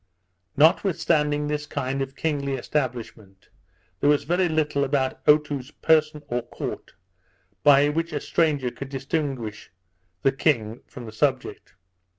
Notwithstanding 0.57 1.45
this 1.47 1.67
kind 1.67 2.01
of 2.01 2.15
kingly 2.15 2.53
establishment, 2.55 3.49
there 3.99 4.09
was 4.09 4.23
very 4.23 4.49
little 4.49 4.83
about 4.83 5.19
Otoo's 5.27 5.69
person 5.69 6.23
or 6.27 6.41
court 6.41 6.93
by 7.61 7.87
which 7.87 8.11
a 8.11 8.19
stranger 8.19 8.71
could 8.71 8.89
distinguish 8.89 9.69
the 10.23 10.31
king 10.31 10.81
from 10.87 11.05
the 11.05 11.11
subject. 11.11 11.75